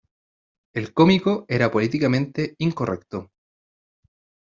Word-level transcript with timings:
El 0.73 0.95
cómico 0.95 1.45
era 1.47 1.69
políticamente 1.69 2.55
incorrecto. 2.57 3.29